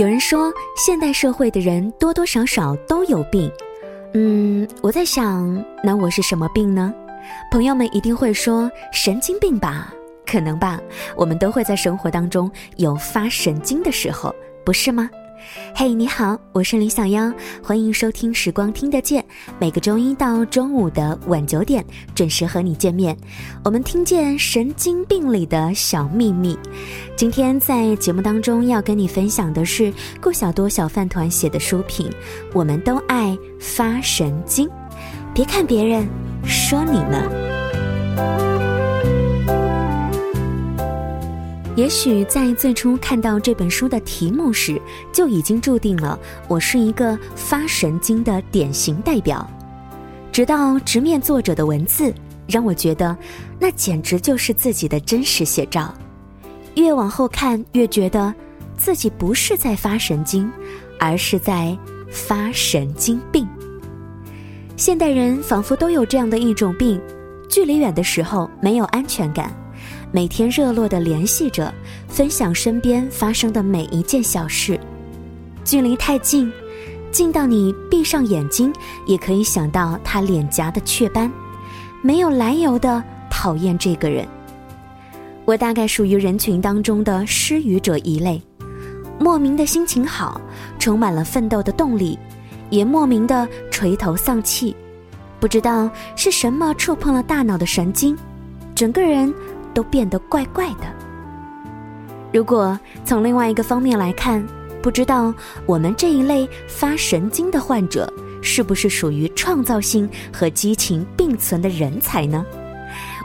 [0.00, 3.52] 有人说，现代社会的人多多少少都有病。
[4.14, 6.90] 嗯，我在想，那我是什么病呢？
[7.52, 9.92] 朋友们一定会说神经病吧？
[10.24, 10.80] 可能吧。
[11.14, 14.34] 我们都会在生活当中有发神经的时候，
[14.64, 15.10] 不是吗？
[15.74, 17.32] 嘿，你好，我是李小妖，
[17.62, 19.22] 欢迎收听《时光听得见》，
[19.58, 21.84] 每个周一到中午的晚九点
[22.14, 23.16] 准时和你见面。
[23.64, 26.58] 我们听见神经病里的小秘密。
[27.16, 32.08] 今天在节目当中要跟你分享的是顾小多小饭团写的书评，
[32.52, 34.68] 《我们都爱发神经》，
[35.34, 36.06] 别看别人
[36.44, 38.59] 说你呢。
[41.80, 44.78] 也许在最初看到这本书的题目时，
[45.10, 49.48] 就已经注定了我是一个发神经的典型代表。
[50.30, 52.12] 直到直面作者的文字，
[52.46, 53.16] 让我觉得
[53.58, 55.94] 那简直就是自己的真实写照。
[56.74, 58.34] 越往后看，越觉得
[58.76, 60.52] 自己不是在发神经，
[60.98, 61.74] 而是在
[62.10, 63.48] 发神经病。
[64.76, 67.00] 现代人仿佛都有这样的一种病：
[67.48, 69.50] 距离远的时候没有安全感。
[70.12, 71.72] 每天热络地联系着，
[72.08, 74.78] 分享身边发生的每一件小事。
[75.64, 76.52] 距离太近，
[77.12, 78.72] 近到你闭上眼睛
[79.06, 81.30] 也可以想到他脸颊的雀斑，
[82.02, 83.00] 没有来由的
[83.30, 84.26] 讨厌这个人。
[85.44, 88.42] 我大概属于人群当中的失语者一类，
[89.20, 90.40] 莫名的心情好，
[90.76, 92.18] 充满了奋斗的动力，
[92.68, 94.74] 也莫名的垂头丧气，
[95.38, 98.18] 不知道是什么触碰了大脑的神经，
[98.74, 99.32] 整个人。
[99.74, 100.86] 都变得怪怪的。
[102.32, 104.46] 如果从另外一个方面来看，
[104.82, 105.34] 不知道
[105.66, 112.44] 我们这一类发神经的患者是不是属于创造性和激情并存的人才呢？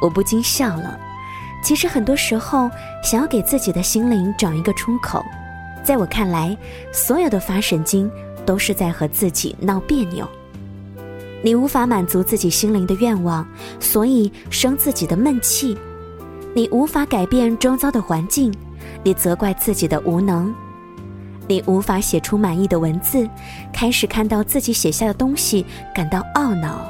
[0.00, 0.98] 我不禁笑了。
[1.62, 2.70] 其实很多时候，
[3.04, 5.24] 想要给自己的心灵找一个出口，
[5.84, 6.56] 在我看来，
[6.92, 8.10] 所有的发神经
[8.44, 10.26] 都是在和自己闹别扭。
[11.44, 13.46] 你无法满足自己心灵的愿望，
[13.78, 15.76] 所以生自己的闷气。
[16.54, 18.52] 你无法改变周遭的环境，
[19.02, 20.52] 你责怪自己的无能；
[21.48, 23.26] 你无法写出满意的文字，
[23.72, 25.64] 开始看到自己写下的东西
[25.94, 26.86] 感到懊恼。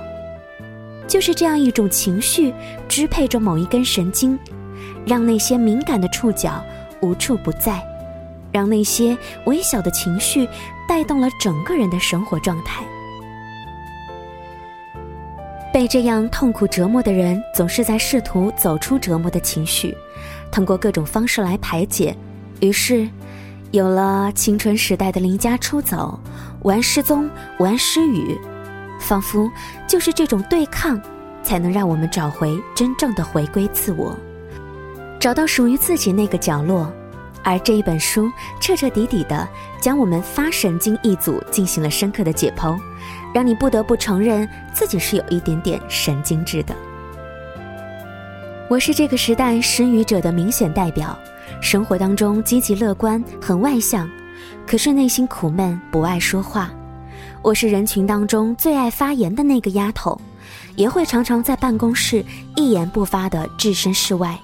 [1.06, 2.52] 就是这样一种情绪
[2.88, 4.36] 支配着某一根神经，
[5.06, 6.60] 让那些敏感的触角
[7.00, 7.80] 无处不在，
[8.50, 10.48] 让那些微小的情绪
[10.88, 12.82] 带动了整个人的生活状态。
[15.72, 19.96] 被这样痛苦折磨的人，总是在试图走出折磨的情绪，
[20.50, 22.14] 通过各种方式来排解。
[22.60, 23.08] 于是，
[23.70, 26.20] 有了青春时代的离家出走、
[26.60, 27.28] 玩失踪、
[27.58, 28.38] 玩失语，
[29.00, 29.50] 仿佛
[29.88, 31.00] 就是这种对抗，
[31.42, 34.14] 才能让我们找回真正的回归自我，
[35.18, 36.92] 找到属于自己那个角落。
[37.44, 38.30] 而这一本书
[38.60, 39.48] 彻彻底底的
[39.80, 42.78] 将我们发神经一组进行了深刻的解剖，
[43.34, 46.74] 让你不得不承认自己是有一点点神经质的。
[48.68, 51.18] 我是这个时代失语者的明显代表，
[51.60, 54.08] 生活当中积极乐观，很外向，
[54.66, 56.70] 可是内心苦闷，不爱说话。
[57.42, 60.18] 我是人群当中最爱发言的那个丫头，
[60.76, 62.24] 也会常常在办公室
[62.56, 64.38] 一言不发的置身事外。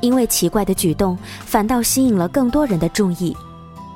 [0.00, 3.36] 因为奇怪的举动，反倒吸引了更多人的注意。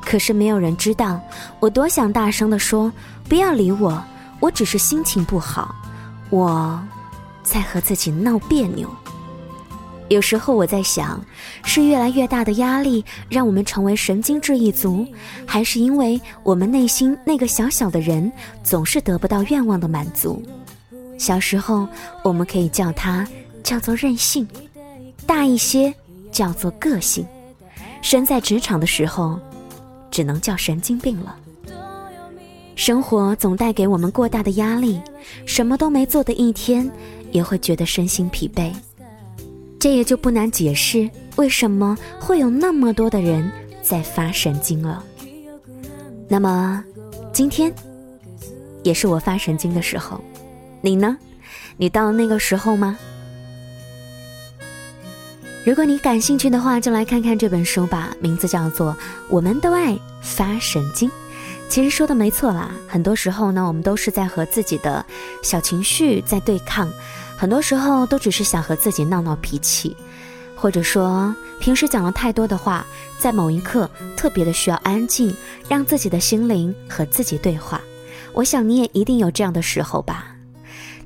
[0.00, 1.20] 可是没有人知道，
[1.60, 2.92] 我多想大声地说
[3.28, 4.02] ：“不要理我，
[4.38, 5.74] 我只是心情不好，
[6.28, 6.78] 我
[7.42, 8.88] 在和自己闹别扭。”
[10.10, 11.18] 有时候我在想，
[11.64, 15.06] 是越来越大的压力让我们成为神经质一族，
[15.46, 18.30] 还是因为我们内心那个小小的人
[18.62, 20.42] 总是得不到愿望的满足？
[21.16, 21.88] 小时候，
[22.22, 23.26] 我们可以叫他
[23.62, 24.46] 叫做任性。
[25.24, 25.92] 大一些
[26.30, 27.26] 叫做个性，
[28.02, 29.38] 身在职场的时候，
[30.10, 31.36] 只能叫神经病了。
[32.76, 35.00] 生活总带给我们过大的压力，
[35.46, 36.90] 什么都没做的一天，
[37.30, 38.72] 也会觉得身心疲惫。
[39.78, 43.50] 这也就不难解释为什么会有那么多的人
[43.82, 45.04] 在发神经了。
[46.26, 46.82] 那么，
[47.32, 47.72] 今天
[48.82, 50.20] 也是我发神经的时候，
[50.80, 51.16] 你呢？
[51.76, 52.98] 你到那个时候吗？
[55.64, 58.92] 如果你感兴趣的话，就来看看这本书吧，名字叫做
[59.30, 61.08] 《我们都爱发神经》。
[61.70, 65.04] 其实说的没错啦，很多时候呢，我们都是在和自己的
[65.42, 66.86] 小情绪在对抗，
[67.34, 69.96] 很多时候都只是想和自己闹闹脾气，
[70.54, 72.84] 或者说平时讲了太多的话，
[73.18, 73.88] 在某一刻
[74.18, 75.34] 特别的需要安静，
[75.66, 77.80] 让自己的心灵和自己对话。
[78.34, 80.33] 我想你也一定有这样的时候吧。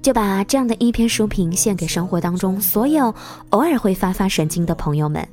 [0.02, 3.14] 就把这样的一篇书评献给生活当中所有
[3.50, 5.26] 偶尔会发发神经的朋友们。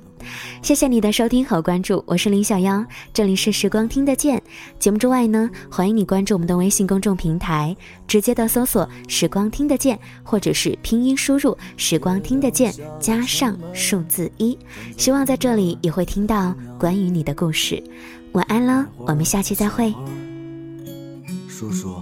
[0.63, 2.83] 谢谢你的收听和关注，我是林小妖，
[3.13, 4.41] 这里是时光听得见。
[4.79, 7.77] 节目之外呢，欢迎你关注我们的微信公众平台，
[8.07, 14.57] 直接的搜索“时光听得见”或者是拼音输入“时光听得见”加上数字一，
[14.97, 17.81] 希望在这里也会听到关于你的故事。
[18.31, 19.93] 晚安了，我们下期再会。
[21.47, 22.01] 叔叔，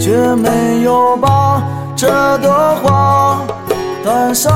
[0.00, 1.62] 却没有把
[1.94, 2.08] 这
[2.38, 2.50] 朵
[2.82, 3.42] 花
[4.02, 4.50] 带上。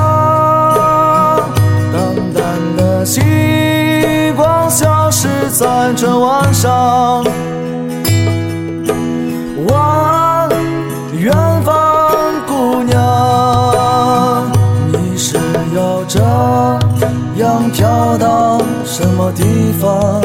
[1.93, 2.43] 淡淡
[2.75, 3.23] 的星
[4.35, 7.23] 光消失在这晚上。
[9.67, 10.49] 晚，
[11.13, 11.31] 远
[11.63, 12.11] 方
[12.47, 14.51] 姑娘，
[14.91, 15.37] 你是
[15.75, 16.19] 要这
[17.37, 20.21] 样飘到什么地方？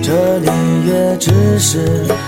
[0.00, 0.48] 这里
[0.86, 2.06] 也只是